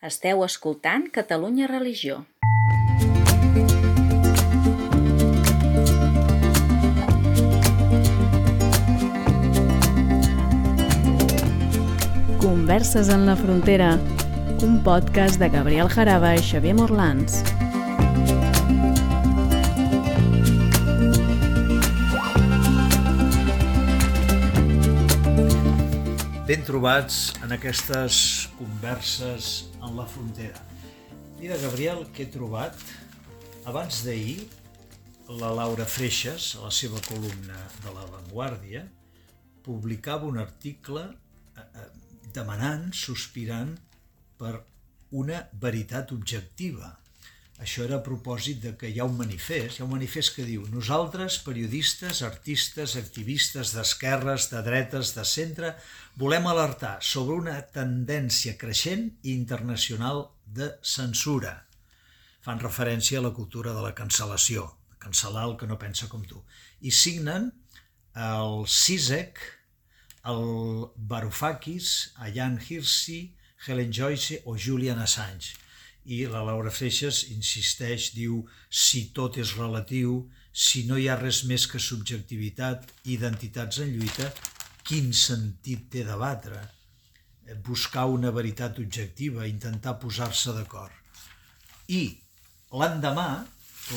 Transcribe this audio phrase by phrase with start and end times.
[0.00, 2.24] Esteu escoltant Catalunya Religió.
[12.38, 13.98] Converses en la frontera,
[14.62, 17.42] un podcast de Gabriel Jaraba i Xavier Morlans.
[26.46, 30.60] Ben trobats en aquestes converses en la frontera.
[31.38, 32.76] Mira, Gabriel, que he trobat
[33.68, 34.38] abans d'ahir
[35.40, 38.86] la Laura Freixas, a la seva columna de La Vanguardia,
[39.64, 41.88] publicava un article eh, eh,
[42.32, 43.74] demanant, sospirant
[44.40, 44.54] per
[45.10, 46.94] una veritat objectiva.
[47.58, 50.44] Això era a propòsit de que hi ha un manifest, hi ha un manifest que
[50.46, 55.72] diu nosaltres, periodistes, artistes, activistes d'esquerres, de dretes, de centre,
[56.22, 61.56] volem alertar sobre una tendència creixent i internacional de censura.
[62.46, 64.70] Fan referència a la cultura de la cancel·lació,
[65.02, 66.44] cancel·lar el que no pensa com tu.
[66.78, 67.50] I signen
[68.14, 69.42] el Sisek,
[70.30, 70.44] el
[71.10, 73.24] Varoufakis, Ayan Hirsi,
[73.66, 75.58] Helen Joyce o Julian Assange
[76.08, 81.42] i la Laura Freixas insisteix, diu, si tot és relatiu, si no hi ha res
[81.50, 84.30] més que subjectivitat i identitats en lluita,
[84.88, 86.62] quin sentit té debatre?
[87.64, 90.96] Buscar una veritat objectiva, intentar posar-se d'acord.
[91.92, 92.02] I
[92.80, 93.28] l'endemà,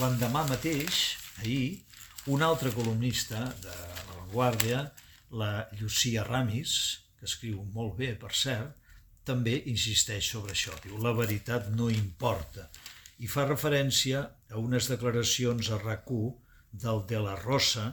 [0.01, 0.99] l'endemà mateix,
[1.39, 1.79] ahir,
[2.31, 3.77] un altre columnista de
[4.11, 4.83] La Guàrdia,
[5.31, 6.75] la Llucia Ramis,
[7.17, 8.75] que escriu molt bé, per cert,
[9.27, 10.73] també insisteix sobre això.
[10.83, 12.67] Diu, la veritat no importa.
[13.21, 16.09] I fa referència a unes declaracions a rac
[16.71, 17.91] del De La Rosa,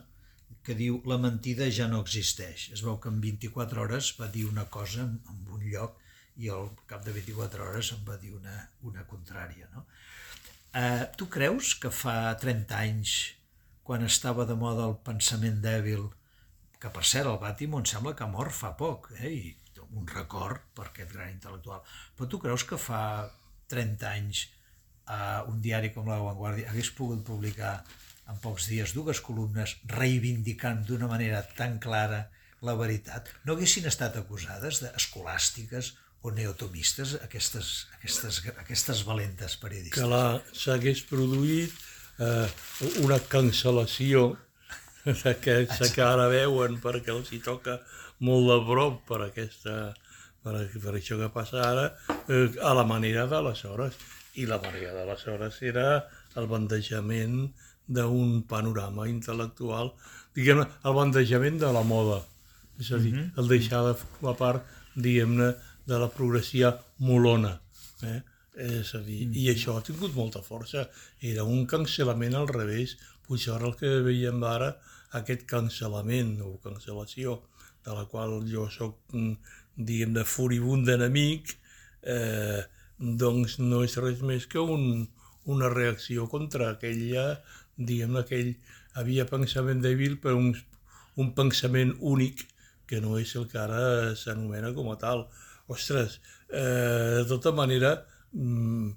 [0.62, 2.68] que diu la mentida ja no existeix.
[2.76, 5.96] Es veu que en 24 hores va dir una cosa en un lloc
[6.36, 9.68] i al cap de 24 hores en va dir una, una contrària.
[9.74, 9.84] No?
[10.76, 13.14] Eh, tu creus que fa 30 anys,
[13.82, 16.04] quan estava de moda el pensament dèbil,
[16.78, 19.32] que per cert el Bàtimo em sembla que ha mort fa poc, eh?
[19.32, 21.82] i un record per aquest gran intel·lectual.
[22.16, 23.03] Però tu creus que fa
[23.72, 24.44] 30 anys
[25.09, 27.78] eh, un diari com La Vanguardia hagués pogut publicar
[28.28, 32.27] en pocs dies dues columnes reivindicant d'una manera tan clara
[32.66, 33.31] la veritat?
[33.47, 35.94] No haguessin estat acusades d'escolàstiques
[36.27, 40.03] o neotomistes aquestes, aquestes, aquestes valentes periodistes?
[40.03, 41.72] Que s'hagués produït
[42.19, 42.48] eh,
[43.04, 44.32] una cancel·lació
[45.22, 47.78] d'aquests que ara veuen perquè els hi toca
[48.24, 49.76] molt de prop per, aquesta,
[50.42, 51.88] per, per això que passa ara,
[52.26, 53.98] eh, a la manera d'aleshores.
[54.38, 55.88] I la manera d'aleshores era
[56.38, 57.48] el bandejament
[57.88, 59.92] d'un panorama intel·lectual,
[60.36, 62.20] diguem-ne, el bandejament de la moda,
[62.78, 63.38] és a dir, mm -hmm.
[63.38, 65.54] el deixar de formar part, diguem-ne,
[65.86, 67.60] de la progressia molona.
[68.02, 68.20] Eh?
[68.54, 69.36] És a dir, mm -hmm.
[69.36, 70.88] i això ha tingut molta força.
[71.20, 72.96] Era un cancel·lament al revés,
[73.26, 74.76] potser ara el que veiem ara,
[75.12, 77.40] aquest cancel·lament o cancel·lació
[77.88, 79.34] de la qual jo sóc, mm,
[79.88, 81.56] diguem de furibund enemic,
[82.03, 82.62] eh,
[82.99, 85.09] doncs no és res més que un,
[85.47, 87.41] una reacció contra aquella,
[87.77, 88.53] diguem aquell,
[89.00, 90.53] havia pensament dèbil per un,
[91.16, 92.44] un pensament únic
[92.88, 95.28] que no és el que ara s'anomena com a tal.
[95.69, 97.94] Ostres, eh, de tota manera,
[98.32, 98.91] mm,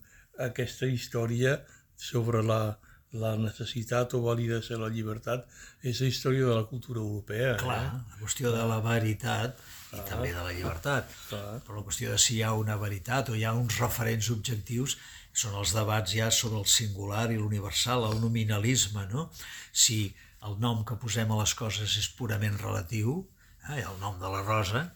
[0.50, 1.60] aquesta història
[1.96, 2.78] sobre la,
[3.20, 5.48] la necessitat o validació de la llibertat
[5.84, 7.56] és la història de la cultura europea.
[7.60, 8.02] Clar, eh?
[8.14, 9.60] la qüestió de la veritat
[9.92, 11.12] i ah, també de la llibertat.
[11.28, 11.60] Clar.
[11.66, 14.96] Però la qüestió de si hi ha una veritat o hi ha uns referents objectius
[15.34, 19.30] són els debats ja sobre el singular i l'universal, el nominalisme, no?
[19.72, 20.14] Si
[20.48, 23.22] el nom que posem a les coses és purament relatiu,
[23.70, 24.90] eh, el nom de la rosa,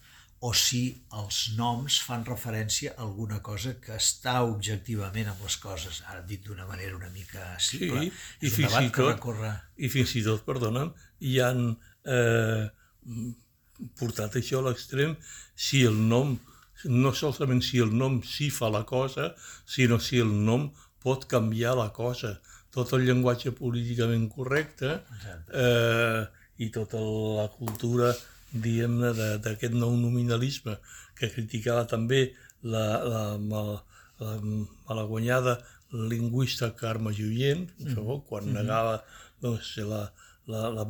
[0.46, 0.82] o si
[1.18, 6.44] els noms fan referència a alguna cosa que està objectivament amb les coses, ara dit
[6.46, 8.04] d'una manera una mica simple.
[8.04, 8.12] Sí,
[8.46, 9.54] i fins, i tot, recorre...
[9.78, 10.92] i fins i tot, perdona'm,
[11.26, 11.64] hi han
[12.06, 12.68] eh,
[13.98, 15.16] portat això a l'extrem
[15.56, 16.36] si el nom,
[16.86, 19.32] no solament si el nom sí fa la cosa,
[19.66, 20.70] sinó si el nom
[21.02, 22.36] pot canviar la cosa.
[22.76, 25.00] Tot el llenguatge políticament correcte
[25.50, 26.22] eh,
[26.62, 28.14] i tota la cultura
[28.52, 29.12] diguem-ne,
[29.44, 30.78] d'aquest nou nominalisme
[31.18, 32.28] que criticava també
[32.64, 33.64] la, la, la,
[34.20, 35.58] la malaguanyada
[35.96, 37.96] lingüista Carme Jullent, mm.
[38.28, 38.56] quan mm-hmm.
[38.56, 39.00] negava
[39.42, 40.06] doncs, la,
[40.48, 40.86] la, la,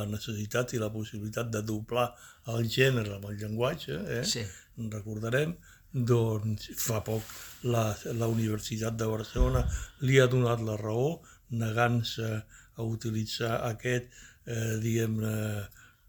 [0.00, 2.10] la necessitat i la possibilitat de doblar
[2.52, 4.24] el gènere amb el llenguatge, eh?
[4.24, 4.44] sí.
[4.92, 5.56] recordarem,
[5.92, 7.24] doncs fa poc
[7.64, 7.88] la,
[8.18, 9.62] la Universitat de Barcelona
[10.04, 11.22] li ha donat la raó
[11.56, 12.28] negant-se
[12.76, 14.10] a utilitzar aquest,
[14.44, 15.32] eh, diguem-ne,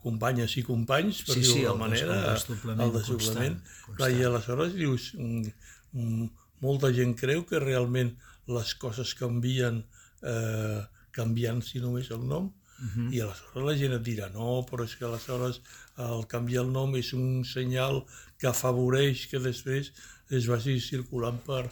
[0.08, 3.58] companyes i companys, per sí, dir-ho sí, d'alguna manera, el desdoblament, el desdoblament.
[3.62, 4.20] Constant, constant.
[4.20, 5.56] I aleshores dius, mm,
[5.94, 6.30] mm,
[6.66, 8.14] molta gent creu que realment
[8.58, 9.84] les coses canvien
[10.24, 10.80] eh,
[11.18, 13.14] canviant si només el nom, Uh -huh.
[13.14, 15.62] i aleshores la gent et dirà no, però és que aleshores
[15.98, 18.06] el canviar el nom és un senyal
[18.38, 19.92] que afavoreix que després
[20.30, 21.64] es vagi circulant per,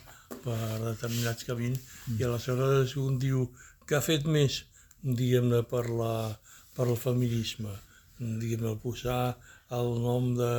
[0.44, 2.20] per determinats camins mm.
[2.20, 3.52] i aleshores un diu
[3.86, 4.64] que ha fet més,
[5.04, 6.40] diguem-ne, per, la,
[6.76, 7.74] per el feminisme,
[8.20, 9.36] diguem-ne, posar
[9.76, 10.54] el nom de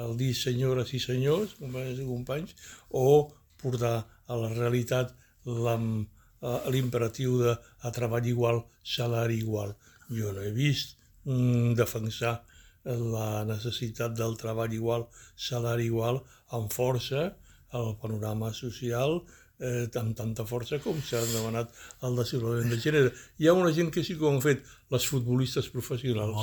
[0.00, 2.54] el dir senyores i senyors, companys i companys,
[2.96, 3.30] o
[3.60, 5.12] portar a la realitat
[5.44, 7.52] l'imperatiu de
[7.84, 9.74] a treball igual, salari igual.
[10.08, 12.40] Jo no he vist mm, defensar
[12.84, 15.06] la necessitat del treball igual,
[15.36, 16.22] salari igual,
[16.56, 17.28] amb força
[17.76, 19.20] al panorama social,
[19.60, 21.72] eh, amb tanta força com s'ha demanat
[22.06, 23.12] el desenvolupament de gènere.
[23.38, 26.40] Hi ha una gent que sí que ho han fet, les futbolistes professionals,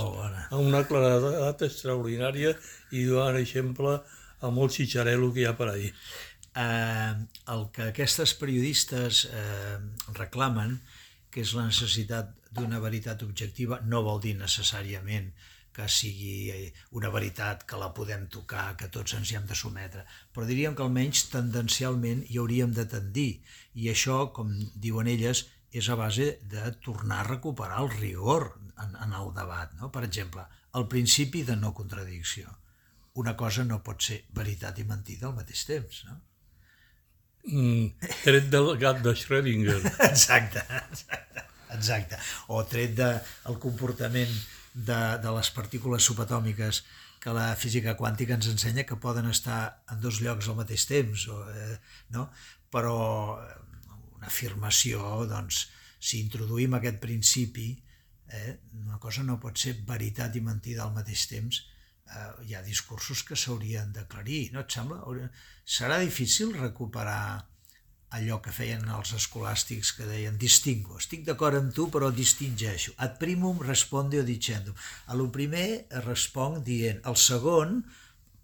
[0.48, 2.54] amb una claredat extraordinària
[2.92, 3.98] i donar exemple
[4.40, 5.92] a molt xitxarelo que hi ha per ahir.
[6.58, 7.14] Eh,
[7.54, 9.78] el que aquestes periodistes eh,
[10.18, 10.80] reclamen,
[11.30, 15.30] que és la necessitat d'una veritat objectiva, no vol dir necessàriament
[15.78, 19.58] que sigui eh, una veritat que la podem tocar, que tots ens hi hem de
[19.58, 23.30] sometre, però diríem que almenys tendencialment hi hauríem de tendir.
[23.78, 28.50] I això, com diuen elles, és a base de tornar a recuperar el rigor
[28.82, 29.76] en, en el debat.
[29.78, 29.92] No?
[29.94, 30.48] Per exemple,
[30.80, 32.58] el principi de no contradicció.
[33.22, 36.04] Una cosa no pot ser veritat i mentida al mateix temps.
[36.10, 36.18] No?
[37.48, 39.80] Mm, tret del gat de Schrödinger.
[40.10, 41.46] Exacte, exacte,
[41.78, 42.20] exacte.
[42.50, 44.34] O tret del de, comportament
[44.78, 46.84] de, de les partícules subatòmiques
[47.24, 51.26] que la física quàntica ens ensenya que poden estar en dos llocs al mateix temps,
[51.34, 51.78] o, eh,
[52.14, 52.28] no?
[52.74, 52.98] però
[53.42, 53.56] eh,
[54.20, 55.66] una afirmació, doncs,
[55.98, 57.72] si introduïm aquest principi,
[58.30, 58.54] eh,
[58.84, 61.64] una cosa no pot ser veritat i mentida al mateix temps,
[62.14, 65.02] eh, hi ha discursos que s'haurien d'aclarir, no et sembla?
[65.66, 67.48] Serà difícil recuperar
[68.16, 73.18] allò que feien els escolàstics que deien distingo, estic d'acord amb tu però distingeixo, ad
[73.20, 74.76] primum responde o dicendo.
[75.12, 77.82] A lo primer responc dient, el segon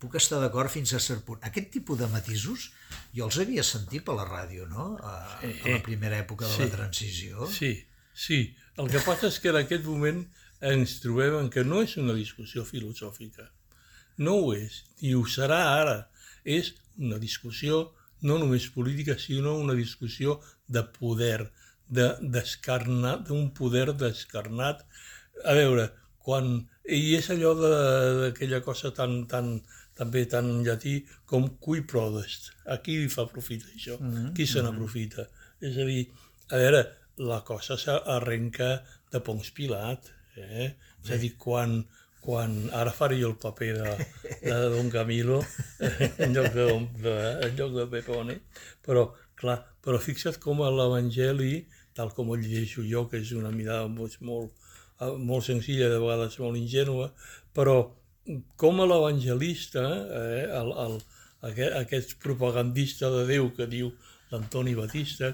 [0.03, 1.39] puc estar d'acord fins a cert punt.
[1.47, 2.67] Aquest tipus de matisos
[3.15, 4.93] jo els havia sentit per la ràdio, no?
[4.99, 7.47] A, a la primera època de sí, la transició.
[7.47, 7.73] Sí,
[8.11, 8.43] sí.
[8.75, 10.25] El que passa és que en aquest moment
[10.73, 13.47] ens trobem en que no és una discussió filosòfica.
[14.19, 15.97] No ho és, ni ho serà ara.
[16.43, 21.51] És una discussió no només política, sinó una discussió de poder,
[21.87, 24.85] de descarnat, d'un poder descarnat.
[25.45, 25.89] A veure,
[26.23, 26.55] quan...
[26.83, 29.53] I és allò d'aquella cosa tan, tan,
[29.95, 30.97] també tan llatí
[31.29, 32.49] com cui prodest.
[32.67, 33.95] A qui li fa profit això?
[33.99, 34.33] Mm -hmm.
[34.35, 34.65] Qui se mm-hmm.
[34.67, 35.27] n'aprofita?
[35.61, 36.03] És a dir,
[36.49, 36.81] a veure,
[37.17, 40.11] la cosa s'arrenca de Pons Pilat.
[40.35, 40.73] Eh?
[41.03, 41.83] És a dir, quan,
[42.23, 43.93] quan ara faré jo el paper de,
[44.45, 45.41] de Don Camilo
[46.23, 46.67] en lloc de,
[47.03, 47.15] de,
[47.47, 48.37] en lloc de Pepone,
[48.85, 49.09] però
[49.39, 51.65] clar, però fixa't com a l'Evangeli,
[51.97, 54.55] tal com el llegeixo jo, que és una mirada molt, molt,
[55.19, 57.11] molt senzilla, de vegades molt ingènua,
[57.53, 57.77] però
[58.55, 60.97] com a l'evangelista, eh, el, el,
[61.49, 63.91] aquest, aquest propagandista de Déu que diu
[64.31, 65.33] l'Antoni Batista,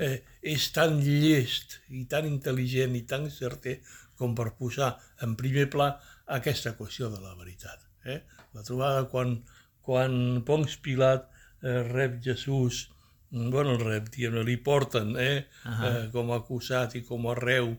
[0.00, 0.20] eh,
[0.54, 3.80] és tan llest i tan intel·ligent i tan certer
[4.18, 5.92] com per posar en primer pla
[6.28, 7.82] aquesta qüestió de la veritat.
[8.04, 8.20] Eh?
[8.56, 9.38] La trobada quan,
[9.84, 11.28] quan Ponç Pilat
[11.62, 12.88] eh, rep Jesús,
[13.30, 15.90] mm, bueno, el rep, diguem li porten eh, uh -huh.
[15.90, 17.76] eh, com a acusat i com a reu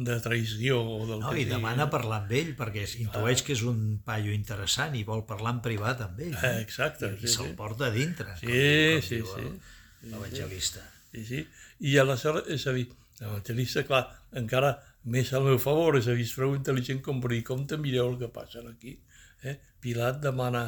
[0.00, 1.50] de traïció o del no, que I sigui.
[1.52, 3.44] demana parlar amb ell perquè intueix ah.
[3.46, 6.36] que és un paio interessant i vol parlar en privat amb ell.
[6.40, 7.06] Eh, exacte.
[7.06, 7.56] I, i se'l sí.
[7.58, 8.36] porta a dintre.
[8.40, 10.08] Sí, com, com sí, sí.
[10.10, 10.80] L'evangelista.
[11.12, 11.42] Sí, sí.
[11.80, 12.86] I aleshores, és a dir,
[13.20, 14.06] l'evangelista, clar,
[14.40, 17.66] encara més al meu favor, és a dir, és prou intel·ligent com per dir, com
[17.66, 18.98] te mireu el que passa aquí.
[19.42, 19.56] Eh?
[19.80, 20.64] Pilat demana,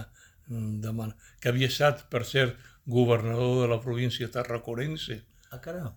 [0.48, 5.22] mm, demana, que havia estat, per cert, governador de la província tarraconense.
[5.50, 5.92] Ah, caram.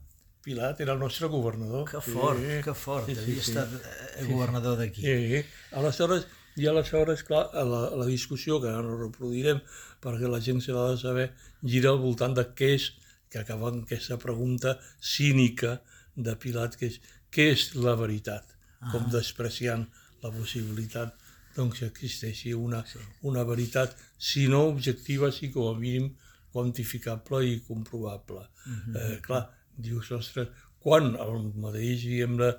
[0.46, 1.90] Pilat era el nostre governador.
[1.90, 4.28] Que fort, sí, que fort, sí, havia sí, estat sí.
[4.30, 5.02] governador d'aquí.
[5.02, 9.64] Sí, aleshores, i aleshores, clar, la, la discussió, que ara no reproduirem,
[10.04, 11.26] perquè la gent se l'ha de saber,
[11.64, 12.92] gira al voltant de què és,
[13.32, 15.80] que acaba amb aquesta pregunta cínica
[16.16, 17.02] de Pilat, que és
[17.36, 18.92] què és la veritat, ah.
[18.94, 19.86] com despreciant
[20.24, 21.16] la possibilitat
[21.56, 23.00] doncs, que existeixi una, sí.
[23.30, 26.10] una veritat, si no objectiva, sí com a mínim
[26.56, 28.48] quantificable i comprovable.
[28.66, 28.96] Mm -hmm.
[29.00, 29.44] eh, clar,
[29.76, 30.48] dius, ostres,
[30.80, 32.50] quan el mateix, diguem-ne,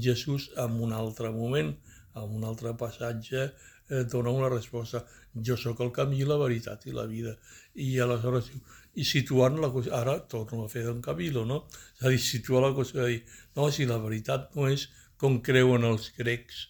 [0.00, 1.74] Jesús en un altre moment,
[2.14, 3.52] en un altre passatge,
[3.88, 5.04] eh, dona una resposta.
[5.34, 7.36] Jo sóc el camí, la veritat i la vida.
[7.74, 8.60] I aleshores diu,
[8.94, 11.62] i situant la cosa, ara torno a fer d'en Camilo, no?
[11.96, 13.22] És a dir, situar la cosa de dir,
[13.56, 14.88] no, si la veritat no és
[15.20, 16.66] com creuen els grecs,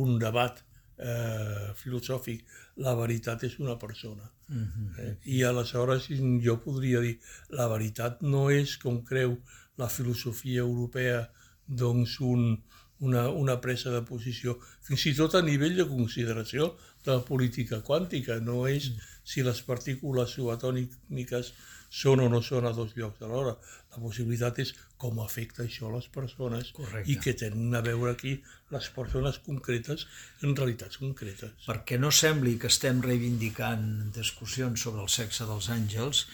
[0.00, 0.62] un debat
[1.00, 2.44] eh, filosòfic,
[2.84, 4.30] la veritat és una persona.
[4.48, 5.00] Mm -hmm.
[5.04, 5.16] eh?
[5.24, 6.08] I aleshores
[6.44, 7.18] jo podria dir,
[7.50, 9.38] la veritat no és com creu
[9.76, 11.30] la filosofia europea
[11.66, 12.62] doncs un,
[13.00, 17.80] una, una presa de posició, fins i tot a nivell de consideració de la política
[17.86, 18.90] quàntica, no és
[19.24, 21.52] si les partícules subatòmiques
[21.90, 23.56] són o no són a dos llocs alhora.
[23.90, 27.10] La possibilitat és com afecta això a les persones Correcte.
[27.10, 28.36] i que tenen a veure aquí
[28.70, 30.06] les persones concretes
[30.44, 31.66] en realitats concretes.
[31.66, 36.26] Perquè no sembli que estem reivindicant discussions sobre el sexe dels àngels,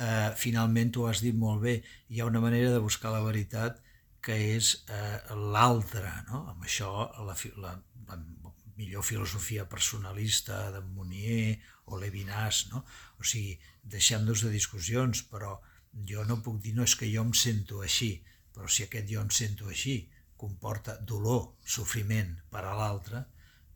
[0.00, 3.78] eh, finalment tu has dit molt bé, hi ha una manera de buscar la veritat
[4.26, 5.20] que és eh,
[5.54, 6.48] l'altre, no?
[6.50, 6.90] Amb això
[7.22, 7.76] la, la
[8.76, 12.84] millor filosofia personalista de Monnier o Levinas, no?
[13.20, 15.56] O sigui, deixem-nos de discussions, però
[16.08, 18.12] jo no puc dir, no, és que jo em sento així,
[18.52, 19.96] però si aquest jo em sento així
[20.36, 23.24] comporta dolor, sofriment per a l'altre,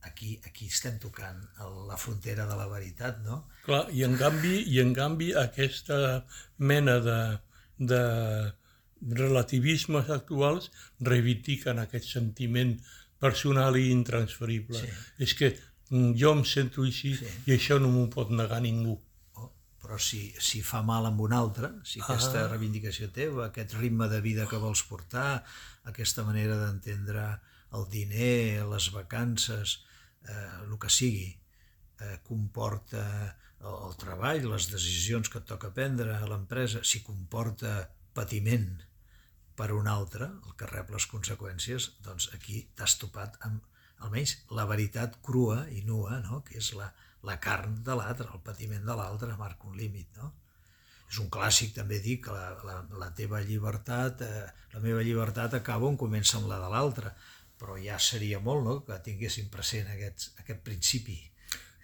[0.05, 1.41] aquí, aquí estem tocant
[1.89, 3.45] la frontera de la veritat, no?
[3.65, 6.23] Clar, i en canvi, i en canvi aquesta
[6.59, 7.21] mena de,
[7.93, 8.03] de
[9.01, 10.69] relativismes actuals
[11.01, 12.77] reivindiquen aquest sentiment
[13.21, 14.81] personal i intransferible.
[14.81, 14.91] Sí.
[15.27, 15.53] És que
[15.91, 17.29] mm, jo em sento així sí.
[17.51, 18.97] i això no m'ho pot negar ningú.
[19.37, 19.51] Oh,
[19.83, 22.49] però si, si fa mal amb un altre, si aquesta ah.
[22.49, 25.43] reivindicació teva, aquest ritme de vida que vols portar,
[25.91, 27.29] aquesta manera d'entendre
[27.77, 29.79] el diner, les vacances,
[30.27, 31.29] eh, el que sigui,
[32.01, 33.05] eh, comporta
[33.61, 37.85] el, el treball, les decisions que et toca prendre a l'empresa, si comporta
[38.17, 38.73] patiment,
[39.61, 43.67] per un altre, el que rep les conseqüències, doncs aquí t'has topat amb
[44.07, 46.41] almenys la veritat crua i nua, no?
[46.47, 46.87] que és la,
[47.29, 50.09] la carn de l'altre, el patiment de l'altre marca un límit.
[50.17, 50.33] No?
[51.11, 55.59] És un clàssic també dir que la, la, la teva llibertat, eh, la meva llibertat
[55.61, 57.13] acaba on comença amb la de l'altre,
[57.61, 58.81] però ja seria molt no?
[58.87, 61.19] que tinguéssim present aquest, aquest principi.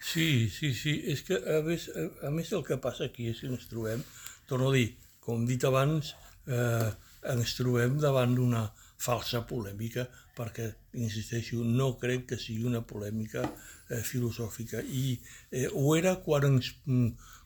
[0.01, 1.91] Sí, sí, sí, és que a més,
[2.25, 4.01] a més el que passa aquí és que ens trobem,
[4.49, 6.15] torno a dir, com dit abans,
[6.47, 6.89] eh,
[7.33, 10.07] ens trobem davant d'una falsa polèmica
[10.37, 15.17] perquè, insisteixo, no crec que sigui una polèmica eh, filosòfica i
[15.51, 16.73] eh, ho era quan, ens,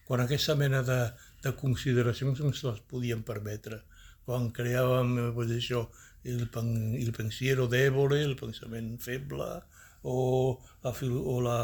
[0.08, 1.00] quan aquesta mena de,
[1.44, 3.82] de consideracions ens les podíem permetre
[4.26, 5.86] quan creàvem eh, pues, això,
[6.24, 6.46] el,
[7.02, 9.50] el pensiero d'Evole, el pensament feble
[10.04, 10.20] o
[10.84, 11.58] la, o la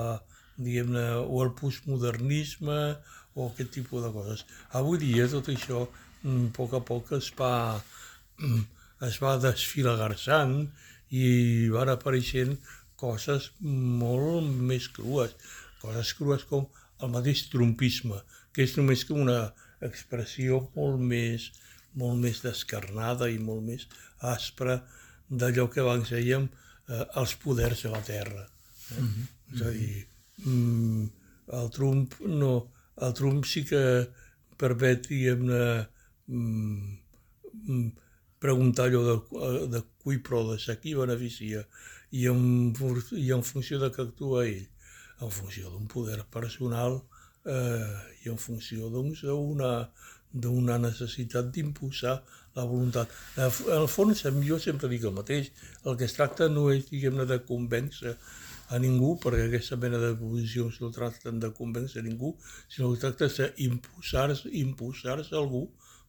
[0.57, 2.79] diguem o el postmodernisme
[3.37, 4.43] o aquest tipus de coses.
[4.79, 5.83] Avui dia tot això
[6.23, 7.77] mm, a poc a poc es va,
[9.07, 10.57] es va desfilagarçant
[11.13, 12.57] i van apareixent
[12.97, 15.35] coses molt més crues,
[15.81, 16.65] coses crues com
[17.01, 18.19] el mateix trumpisme,
[18.53, 19.39] que és només com una
[19.85, 21.51] expressió molt més,
[21.97, 23.85] molt més descarnada i molt més
[24.33, 24.79] aspra
[25.29, 28.47] d'allò que abans dèiem eh, els poders de la terra.
[28.95, 29.01] Eh?
[29.01, 29.27] Mm -hmm.
[29.53, 30.07] És a dir,
[30.45, 31.05] mm,
[31.59, 32.53] el Trump no,
[33.01, 34.09] el Trump sí que
[34.57, 35.87] permet, diguem-ne,
[36.27, 36.97] mm,
[37.67, 37.91] mm,
[38.39, 41.65] preguntar allò de, de cui de a qui beneficia
[42.11, 42.73] i en,
[43.11, 44.67] i en funció de què actua ell,
[45.21, 47.01] en funció d'un poder personal
[47.45, 49.89] eh, i en funció doncs, d'una
[50.37, 52.17] d'una necessitat d'imposar
[52.57, 53.13] la voluntat.
[53.37, 55.51] En el fons, jo sempre dic el mateix,
[55.85, 58.13] el que es tracta no és, diguem-ne, de convèncer
[58.75, 62.33] a ningú, perquè aquesta mena de posicions no tracten de convèncer a ningú,
[62.67, 65.67] sinó que tracta d'imposar-se imposar algú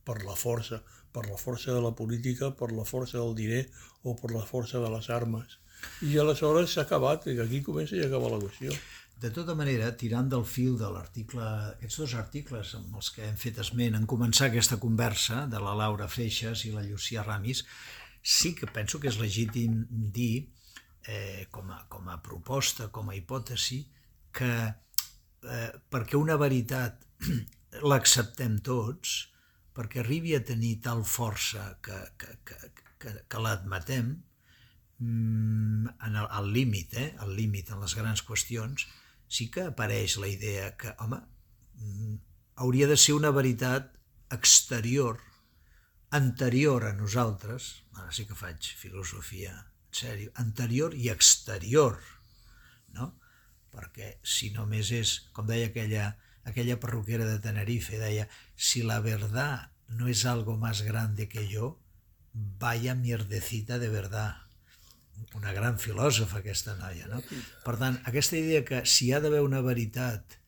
[0.09, 0.81] per la força,
[1.13, 3.67] per la força de la política, per la força del diner
[4.03, 5.59] o per la força de les armes.
[6.09, 8.73] I aleshores s'ha acabat, i aquí comença i acaba la qüestió.
[9.19, 13.39] De tota manera, tirant del fil de l'article, aquests dos articles amb els que hem
[13.39, 17.65] fet esment en començar aquesta conversa de la Laura Freixas i la Llucia Ramis,
[18.23, 20.49] sí que penso que és legítim dir,
[21.07, 23.81] eh, com, a, com a proposta, com a hipòtesi,
[24.39, 27.03] que eh, perquè una veritat
[27.91, 29.19] l'acceptem tots,
[29.79, 32.57] perquè arribi a tenir tal força que, que, que,
[32.99, 34.09] que, que l'admetem,
[34.99, 37.13] mm, en el, al límit, eh?
[37.23, 38.89] al límit en les grans qüestions,
[39.31, 41.21] sí que apareix la idea que, home,
[41.79, 42.19] mm,
[42.65, 43.95] hauria de ser una veritat
[44.35, 45.23] exterior,
[46.11, 52.01] anterior a nosaltres, ara sí que faig filosofia, en sèrio, anterior i exterior,
[52.99, 53.13] no?
[53.71, 56.17] Perquè si només és, com deia aquella
[56.49, 61.79] aquella perruquera de Tenerife, deia, si la verdad no es algo más grande que yo,
[62.33, 64.37] vaya mierdecita de verdad.
[65.35, 67.19] Una gran filòsofa, aquesta noia, no?
[67.65, 70.39] Per tant, aquesta idea que si hi ha d'haver una veritat,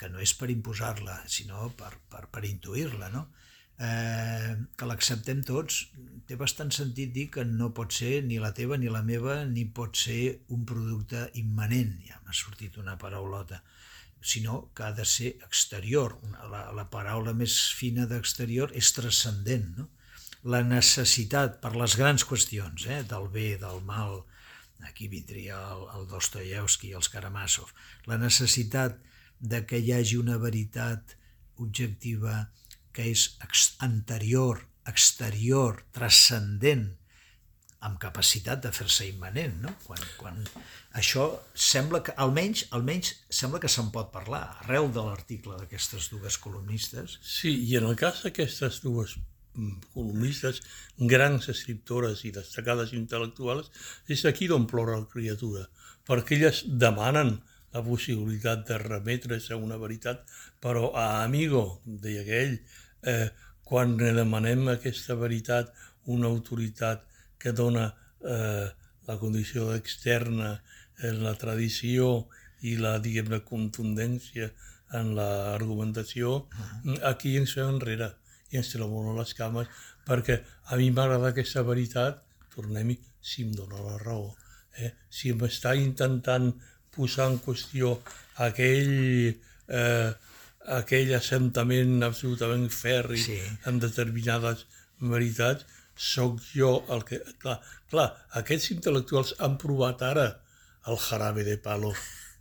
[0.00, 3.28] que no és per imposar-la, sinó per, per, per intuir-la, no?
[3.80, 5.80] eh, que l'acceptem tots,
[6.28, 9.64] té bastant sentit dir que no pot ser ni la teva ni la meva, ni
[9.64, 10.20] pot ser
[10.54, 13.62] un producte immanent, ja m'ha sortit una paraulota,
[14.20, 16.18] sinó que ha de ser exterior.
[16.50, 19.88] La, la paraula més fina d'exterior és transcendent, no?
[20.48, 24.22] La necessitat per les grans qüestions, eh, del bé, del mal,
[24.88, 27.74] aquí vindria el, el Dostoyevsky i els Karamazov,
[28.08, 28.96] la necessitat
[29.40, 31.16] de que hi hagi una veritat
[31.60, 32.48] objectiva
[32.96, 36.88] que és ex anterior, exterior, transcendent,
[37.86, 39.72] amb capacitat de fer-se immanent, no?
[39.86, 40.40] Quan, quan
[41.00, 46.36] això sembla que, almenys, almenys sembla que se'n pot parlar, arrel de l'article d'aquestes dues
[46.44, 47.16] columnistes.
[47.24, 49.16] Sí, i en el cas d'aquestes dues
[49.54, 50.60] mm, columnistes,
[51.14, 53.72] grans escriptores i destacades intel·lectuals,
[54.12, 55.64] és aquí d'on plora la criatura,
[56.04, 57.38] perquè elles demanen
[57.72, 60.26] la possibilitat de remetre's a una veritat,
[60.60, 62.58] però a amigo, deia aquell,
[63.08, 63.30] eh,
[63.64, 65.70] quan demanem aquesta veritat,
[66.10, 67.06] una autoritat
[67.40, 67.88] que dona
[68.20, 68.68] eh,
[69.08, 70.52] la condició externa,
[71.00, 72.28] eh, la tradició
[72.62, 74.50] i la, diguem la contundència
[74.98, 76.98] en l'argumentació, uh -huh.
[77.12, 78.12] aquí ens fem enrere
[78.50, 79.66] i ens trobem les cames,
[80.06, 82.22] perquè a mi m'agrada aquesta veritat,
[82.54, 84.34] tornem-hi, si em dona la raó.
[84.76, 84.92] Eh?
[85.10, 86.52] Si m'està intentant
[86.94, 88.00] posar en qüestió
[88.36, 89.36] aquell,
[89.68, 90.10] eh,
[90.80, 93.38] aquell assentament absolutament ferri sí.
[93.66, 94.66] en determinades
[94.98, 95.66] veritats,
[96.00, 97.20] sóc jo el que...
[97.42, 97.58] Clar,
[97.92, 98.08] clar,
[98.40, 100.26] aquests intel·lectuals han provat ara
[100.88, 101.92] el jarabe de palo,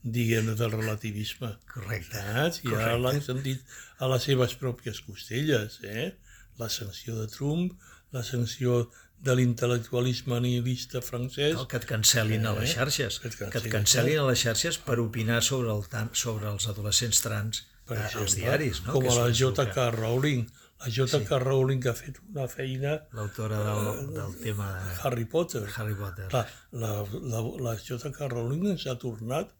[0.04, 1.52] diguem del relativisme.
[1.74, 2.24] Correcte.
[2.24, 2.64] Saps?
[2.64, 6.14] I ara l'han sentit a les seves pròpies costelles, eh?
[6.60, 7.76] La sanció de Trump,
[8.16, 8.86] la sanció
[9.20, 11.58] de l'intel·lectualisme nihilista francès.
[11.58, 12.48] El que et cancel·lin eh?
[12.48, 13.20] a les xarxes.
[13.20, 15.84] Que et cancel·lin, que et cancel·lin a les xarxes per opinar sobre, el,
[16.16, 18.82] sobre els adolescents trans per exemple, als diaris.
[18.86, 18.96] No?
[18.96, 19.90] Com a la J.K.
[19.98, 20.48] Rowling,
[20.80, 21.28] la J.K.
[21.28, 21.40] Sí.
[21.44, 22.96] Rowling que ha fet una feina...
[23.16, 24.94] L'autora del, del tema de...
[25.04, 25.66] Harry Potter.
[25.76, 26.28] Harry Potter.
[26.32, 26.94] La, la,
[27.34, 28.30] la, la J.K.
[28.32, 29.52] Rowling ens ha tornat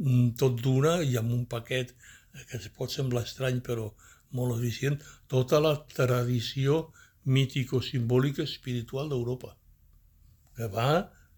[0.00, 1.94] mm, tot d'una i amb un paquet
[2.50, 3.92] que es pot semblar estrany però
[4.34, 4.98] molt eficient,
[5.30, 6.88] tota la tradició
[7.30, 9.54] mítico-simbòlica espiritual d'Europa,
[10.56, 10.88] que va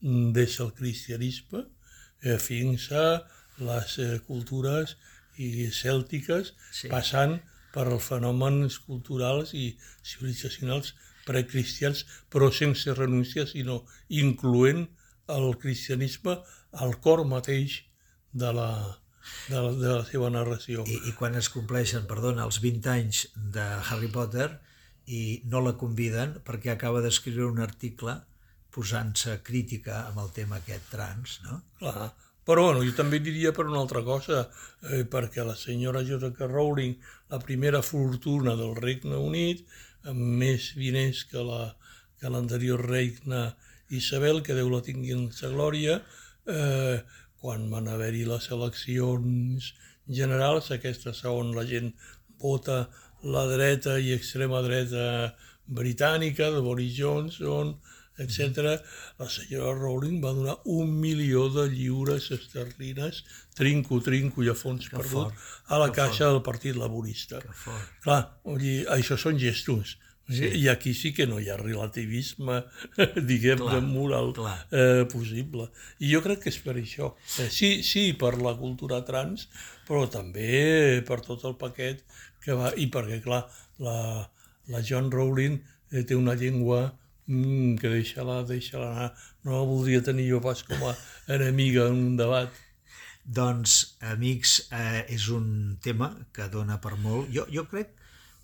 [0.01, 1.67] mm, des del cristianisme
[2.23, 3.05] eh, fins a
[3.61, 4.97] les eh, cultures
[5.37, 6.89] i cèltiques, sí.
[6.89, 7.37] passant
[7.77, 10.95] per els fenòmens culturals i civilitzacionals
[11.27, 14.87] precristians, però sense renúncia, sinó incloent
[15.37, 16.39] el cristianisme
[16.85, 17.83] al cor mateix
[18.33, 18.71] de la,
[19.51, 20.87] de la, de la seva narració.
[20.87, 24.49] I, I quan es compleixen, perdona, els 20 anys de Harry Potter
[25.07, 28.17] i no la conviden perquè acaba d'escriure un article
[28.77, 31.61] posant-se crítica amb el tema aquest trans, no?
[31.81, 32.11] Clar,
[32.47, 34.45] però bueno, jo també diria per una altra cosa,
[34.91, 36.47] eh, perquè la senyora J.K.
[36.47, 36.95] Rowling,
[37.35, 39.67] la primera fortuna del Regne Unit,
[40.07, 41.65] amb més diners que la
[42.21, 43.57] que l'anterior reina
[43.93, 46.01] Isabel, que Déu la tingui en sa glòria,
[46.49, 47.03] eh,
[47.41, 49.73] quan van haver-hi les eleccions
[50.21, 51.93] generals, aquestes on la gent
[52.43, 52.87] vota
[53.23, 55.35] la dreta i extrema dreta
[55.67, 57.77] britànica, de Boris Johnson,
[58.23, 58.79] etc.
[59.21, 63.23] La senyora Rowling va donar un milió de lliures esterlines,
[63.57, 66.33] trinco, trinco i a fons que perdut, fort, a la caixa fort.
[66.33, 67.43] del Partit Laborista.
[68.05, 68.23] Clar,
[68.63, 69.97] dir, això són gestos.
[70.27, 70.49] Sí.
[70.59, 72.65] I aquí sí que no hi ha relativisme,
[73.31, 74.57] diguem, clar, de moral clar.
[74.75, 75.69] eh, possible.
[76.03, 77.13] I jo crec que és per això.
[77.39, 79.47] Eh, sí, sí, per la cultura trans,
[79.87, 82.03] però també per tot el paquet
[82.43, 82.73] que va...
[82.75, 83.45] I perquè, clar,
[83.79, 83.97] la,
[84.73, 85.61] la John Rowling
[85.93, 86.89] eh, té una llengua
[87.27, 89.11] mm, que deixa-la, deixa-la anar,
[89.45, 90.95] no la voldria tenir jo pas com a
[91.39, 92.63] enemiga en un debat.
[93.27, 97.33] Doncs, amics, eh, és un tema que dona per molt.
[97.35, 97.97] Jo, jo crec,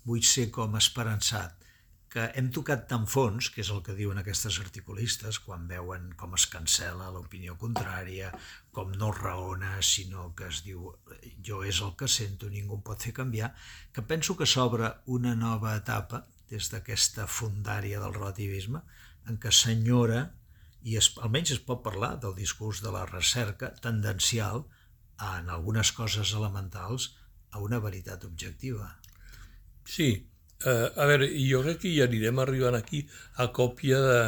[0.03, 1.55] vull ser com esperançat,
[2.13, 6.35] que hem tocat tan fons, que és el que diuen aquestes articulistes, quan veuen com
[6.37, 8.29] es cancela l'opinió contrària,
[8.75, 10.91] com no raona, sinó que es diu
[11.47, 13.49] jo és el que sento, ningú em pot fer canviar,
[13.95, 18.83] que penso que s'obre una nova etapa des d'aquesta fundària del relativisme,
[19.29, 20.25] en què s'enyora,
[20.83, 24.65] i es, almenys es pot parlar del discurs de la recerca tendencial
[25.23, 27.13] en algunes coses elementals
[27.51, 28.89] a una veritat objectiva.
[29.85, 30.09] Sí,
[30.65, 33.03] uh, a veure, jo crec que hi anirem arribant aquí
[33.39, 34.19] a còpia de,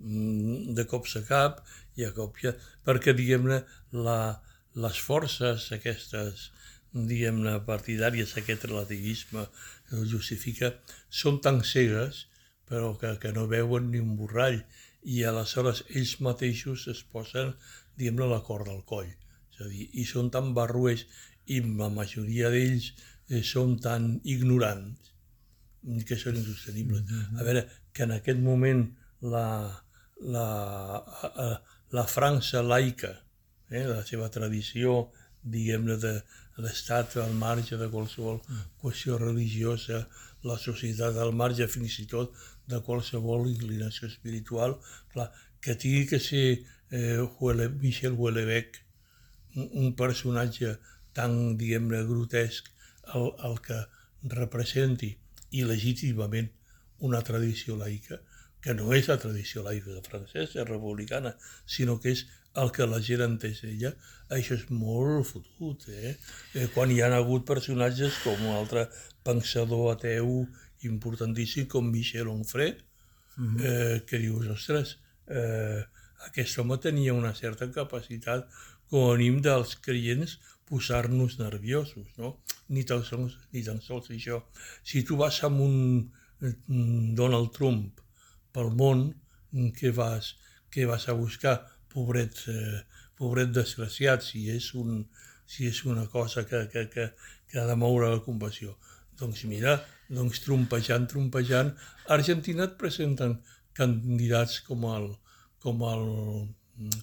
[0.00, 1.60] mm, de cops a cap
[2.00, 2.54] i a còpia,
[2.86, 3.60] perquè, diguem-ne,
[3.92, 6.48] les forces aquestes,
[6.92, 9.44] diguem-ne, partidàries, aquest relativisme
[9.96, 10.72] el justifica,
[11.08, 12.26] són tan cegues
[12.72, 14.62] però que, que no veuen ni un borrall
[15.04, 17.52] i aleshores ells mateixos es posen,
[18.00, 19.10] diguem-ne, la corda al coll.
[19.52, 21.04] És a dir, i són tan barruers
[21.52, 22.92] i la majoria d'ells
[23.28, 25.12] eh, són tan ignorants
[26.08, 27.04] que són insostenibles.
[27.36, 28.86] A veure, que en aquest moment
[29.34, 29.46] la,
[30.32, 30.48] la,
[31.92, 33.12] la França laica,
[33.68, 35.10] eh, la seva tradició,
[35.42, 35.98] diguem-ne,
[36.58, 38.40] d'estat al marge de qualsevol
[38.82, 40.06] qüestió religiosa,
[40.44, 42.34] la societat al marge fins i tot
[42.68, 44.76] de qualsevol inclinació espiritual,
[45.12, 45.30] clar,
[45.62, 46.46] que tingui que ser
[46.90, 48.80] eh, Huele, Michel Houellebecq
[49.56, 50.76] un, un personatge
[51.16, 52.68] tan, diguem-ne, grotesc
[53.14, 53.78] el, el que
[54.34, 55.12] representi
[55.52, 56.50] il·legítimament
[57.06, 58.20] una tradició laica,
[58.62, 61.34] que no és la tradició laica francesa, republicana,
[61.66, 63.92] sinó que és el que la gent entès ella,
[64.36, 66.16] això és molt fotut, eh?
[66.54, 68.88] eh quan hi han hagut personatges com un altre
[69.24, 70.42] pensador ateu
[70.88, 72.74] importantíssim com Michel Onfray,
[73.36, 73.64] mm -hmm.
[73.64, 75.82] eh, que dius, ostres, eh,
[76.28, 78.48] aquest home tenia una certa capacitat
[78.88, 80.38] com a mínim dels creients
[80.68, 82.42] posar-nos nerviosos, no?
[82.68, 84.42] Ni tan, sols, ni tan sols això.
[84.82, 86.12] Si tu vas amb un
[87.14, 88.00] Donald Trump
[88.52, 89.14] pel món,
[89.52, 90.36] què vas,
[90.72, 91.56] què vas a buscar?
[91.92, 92.80] Pobret, eh,
[93.18, 95.04] pobret desgraciat, si és, un,
[95.46, 97.10] si és una cosa que, que, que,
[97.50, 98.76] que ha de moure la compassió.
[99.20, 99.76] Doncs mira,
[100.10, 101.74] doncs trompejant, trompejant,
[102.08, 103.38] a Argentina et presenten
[103.76, 105.12] candidats com el,
[105.62, 106.06] com el,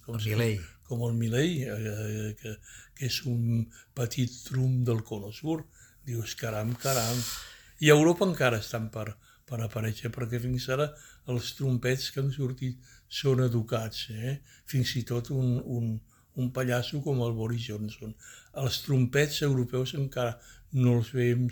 [0.06, 0.60] com el Milei.
[0.90, 2.56] Com el Milei, eh, que,
[2.98, 3.64] que és un
[3.96, 5.62] petit trum del Cono Sur.
[6.06, 7.22] Dius, caram, caram.
[7.80, 9.12] I a Europa encara estan per,
[9.50, 10.90] per aparèixer, perquè fins ara
[11.34, 14.38] els trompets que han sortit són educats, eh?
[14.70, 15.98] fins i tot un, un,
[16.38, 18.14] un pallasso com el Boris Johnson.
[18.64, 20.38] Els trompets europeus encara
[20.78, 21.48] no els, veiem,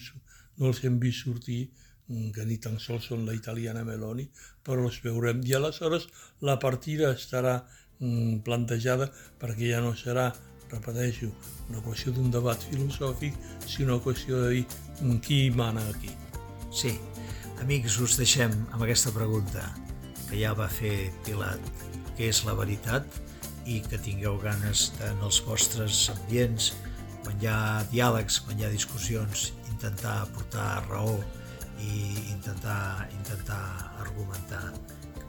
[0.62, 1.66] no els hem vist sortir,
[2.08, 4.28] que ni tan sols són la italiana Meloni,
[4.64, 5.42] però els veurem.
[5.44, 6.08] I aleshores
[6.48, 7.58] la partida estarà
[8.00, 9.10] mm, plantejada
[9.42, 10.30] perquè ja no serà,
[10.72, 11.32] repeteixo,
[11.68, 13.36] una qüestió d'un debat filosòfic,
[13.68, 14.66] sinó una qüestió de dir
[15.02, 16.14] mm, qui mana aquí.
[16.72, 16.96] Sí,
[17.62, 19.64] amics, us deixem amb aquesta pregunta
[20.28, 21.62] que ja va fer Pilat,
[22.18, 23.06] que és la veritat
[23.68, 26.72] i que tingueu ganes en els vostres ambients,
[27.24, 27.60] quan hi ha
[27.92, 31.18] diàlegs, quan hi ha discussions, intentar portar raó
[31.84, 33.64] i intentar, intentar
[34.04, 34.64] argumentar.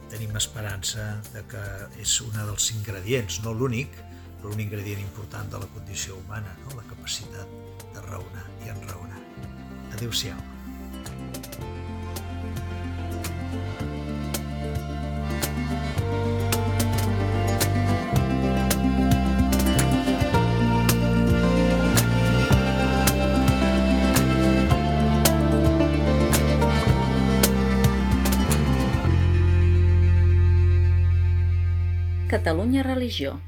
[0.09, 1.65] Tenim esperança de que
[2.01, 3.93] és un dels ingredients, no l'únic,
[4.39, 6.77] però un ingredient important de la condició humana, no?
[6.79, 7.59] la capacitat
[7.93, 9.19] de raonar i enraonar.
[9.97, 10.58] Adéu-siau.
[32.29, 33.41] Catalunya Religió